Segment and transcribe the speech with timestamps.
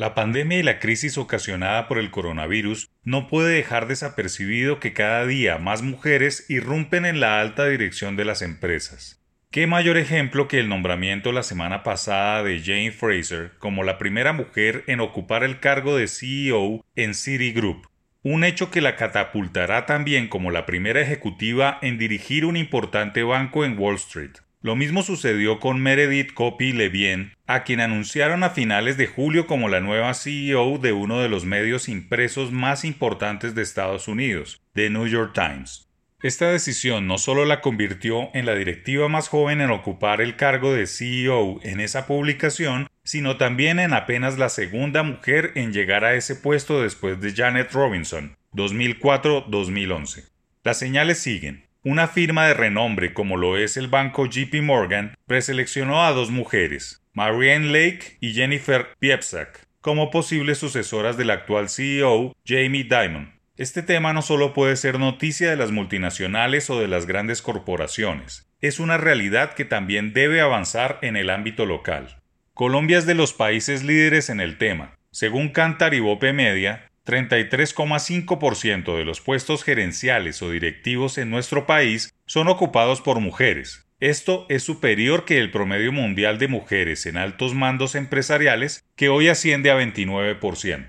[0.00, 5.26] La pandemia y la crisis ocasionada por el coronavirus no puede dejar desapercibido que cada
[5.26, 9.22] día más mujeres irrumpen en la alta dirección de las empresas.
[9.50, 14.32] ¿Qué mayor ejemplo que el nombramiento la semana pasada de Jane Fraser como la primera
[14.32, 17.86] mujer en ocupar el cargo de CEO en Citigroup?
[18.22, 23.66] Un hecho que la catapultará también como la primera ejecutiva en dirigir un importante banco
[23.66, 24.32] en Wall Street.
[24.62, 29.70] Lo mismo sucedió con Meredith Copy Levien, a quien anunciaron a finales de julio como
[29.70, 34.90] la nueva CEO de uno de los medios impresos más importantes de Estados Unidos, The
[34.90, 35.88] New York Times.
[36.22, 40.74] Esta decisión no solo la convirtió en la directiva más joven en ocupar el cargo
[40.74, 46.12] de CEO en esa publicación, sino también en apenas la segunda mujer en llegar a
[46.12, 50.28] ese puesto después de Janet Robinson, 2004-2011.
[50.64, 51.69] Las señales siguen.
[51.82, 57.02] Una firma de renombre como lo es el banco JP Morgan preseleccionó a dos mujeres,
[57.14, 63.32] Marianne Lake y Jennifer Piepzak, como posibles sucesoras del actual CEO Jamie Dimon.
[63.56, 68.46] Este tema no solo puede ser noticia de las multinacionales o de las grandes corporaciones,
[68.60, 72.20] es una realidad que también debe avanzar en el ámbito local.
[72.52, 74.98] Colombia es de los países líderes en el tema.
[75.12, 82.14] Según Cantar y Bope Media, 33,5% de los puestos gerenciales o directivos en nuestro país
[82.26, 83.86] son ocupados por mujeres.
[84.00, 89.28] Esto es superior que el promedio mundial de mujeres en altos mandos empresariales, que hoy
[89.28, 90.86] asciende a 29%.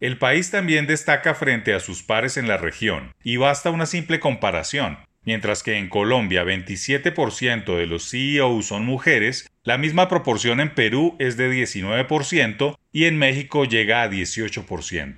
[0.00, 4.18] El país también destaca frente a sus pares en la región, y basta una simple
[4.18, 4.98] comparación.
[5.24, 11.16] Mientras que en Colombia 27% de los CEOs son mujeres, la misma proporción en Perú
[11.18, 15.16] es de 19% y en México llega a 18%.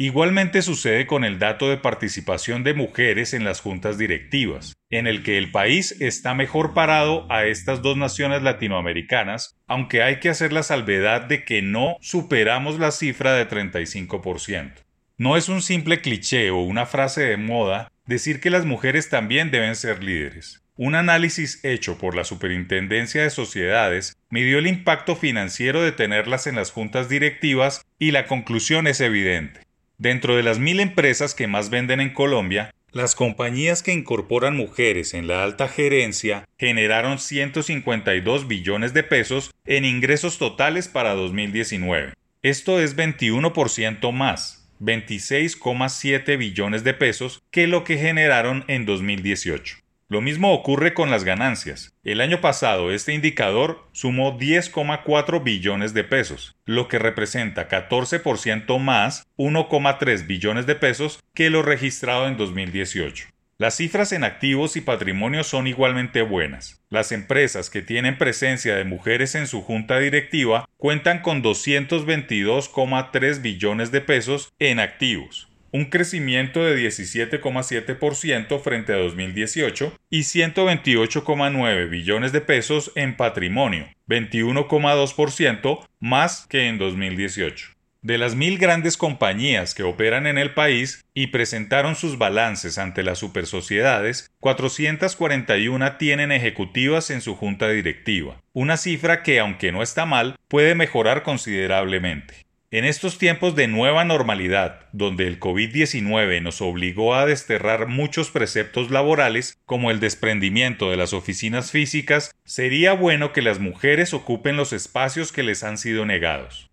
[0.00, 5.24] Igualmente sucede con el dato de participación de mujeres en las juntas directivas, en el
[5.24, 10.52] que el país está mejor parado a estas dos naciones latinoamericanas, aunque hay que hacer
[10.52, 14.74] la salvedad de que no superamos la cifra de 35%.
[15.16, 19.50] No es un simple cliché o una frase de moda decir que las mujeres también
[19.50, 20.62] deben ser líderes.
[20.76, 26.54] Un análisis hecho por la Superintendencia de Sociedades midió el impacto financiero de tenerlas en
[26.54, 29.67] las juntas directivas y la conclusión es evidente.
[30.00, 35.12] Dentro de las mil empresas que más venden en Colombia, las compañías que incorporan mujeres
[35.12, 42.14] en la alta gerencia generaron 152 billones de pesos en ingresos totales para 2019.
[42.42, 49.78] Esto es 21% más, 26,7 billones de pesos que lo que generaron en 2018.
[50.10, 51.94] Lo mismo ocurre con las ganancias.
[52.02, 59.26] El año pasado este indicador sumó 10,4 billones de pesos, lo que representa 14% más
[59.36, 63.28] 1,3 billones de pesos que lo registrado en 2018.
[63.58, 66.80] Las cifras en activos y patrimonio son igualmente buenas.
[66.88, 73.90] Las empresas que tienen presencia de mujeres en su junta directiva cuentan con 222,3 billones
[73.90, 82.40] de pesos en activos, un crecimiento de 17,7% frente a 2018 y 128,9 billones de
[82.40, 87.78] pesos en patrimonio, 21,2% más que en 2018.
[88.00, 93.02] De las mil grandes compañías que operan en el país y presentaron sus balances ante
[93.02, 100.06] las supersociedades, 441 tienen ejecutivas en su junta directiva, una cifra que, aunque no está
[100.06, 102.47] mal, puede mejorar considerablemente.
[102.70, 108.90] En estos tiempos de nueva normalidad, donde el COVID-19 nos obligó a desterrar muchos preceptos
[108.90, 114.74] laborales, como el desprendimiento de las oficinas físicas, sería bueno que las mujeres ocupen los
[114.74, 116.68] espacios que les han sido negados.